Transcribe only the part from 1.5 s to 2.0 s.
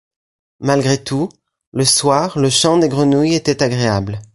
le